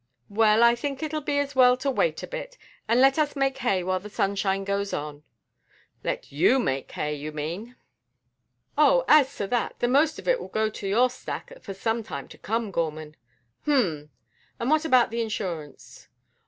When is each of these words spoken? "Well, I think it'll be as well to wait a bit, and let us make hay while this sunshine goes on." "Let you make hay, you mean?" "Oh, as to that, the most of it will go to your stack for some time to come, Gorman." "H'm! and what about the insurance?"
"Well, 0.29 0.63
I 0.63 0.73
think 0.73 1.03
it'll 1.03 1.21
be 1.21 1.37
as 1.37 1.55
well 1.55 1.77
to 1.77 1.91
wait 1.91 2.23
a 2.23 2.27
bit, 2.27 2.57
and 2.87 2.99
let 2.99 3.19
us 3.19 3.35
make 3.35 3.59
hay 3.59 3.83
while 3.83 3.99
this 3.99 4.15
sunshine 4.15 4.63
goes 4.63 4.93
on." 4.93 5.21
"Let 6.03 6.31
you 6.31 6.57
make 6.57 6.91
hay, 6.93 7.13
you 7.13 7.31
mean?" 7.31 7.75
"Oh, 8.75 9.05
as 9.07 9.35
to 9.37 9.45
that, 9.49 9.75
the 9.77 9.87
most 9.87 10.17
of 10.17 10.27
it 10.27 10.39
will 10.39 10.47
go 10.47 10.71
to 10.71 10.87
your 10.87 11.11
stack 11.11 11.61
for 11.61 11.75
some 11.75 12.01
time 12.01 12.27
to 12.29 12.39
come, 12.39 12.71
Gorman." 12.71 13.15
"H'm! 13.67 14.09
and 14.59 14.71
what 14.71 14.85
about 14.85 15.11
the 15.11 15.21
insurance?" 15.21 16.07